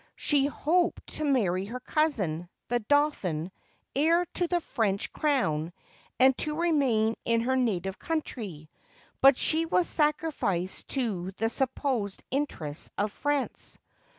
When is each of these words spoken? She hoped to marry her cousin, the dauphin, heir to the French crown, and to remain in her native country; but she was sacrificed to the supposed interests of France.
She 0.15 0.47
hoped 0.47 1.05
to 1.17 1.23
marry 1.23 1.65
her 1.65 1.79
cousin, 1.79 2.49
the 2.69 2.79
dauphin, 2.79 3.51
heir 3.95 4.25
to 4.33 4.47
the 4.47 4.59
French 4.59 5.13
crown, 5.13 5.73
and 6.19 6.35
to 6.39 6.59
remain 6.59 7.13
in 7.23 7.41
her 7.41 7.55
native 7.55 7.99
country; 7.99 8.67
but 9.21 9.37
she 9.37 9.67
was 9.67 9.87
sacrificed 9.87 10.87
to 10.97 11.29
the 11.33 11.49
supposed 11.49 12.23
interests 12.31 12.89
of 12.97 13.11
France. 13.11 13.77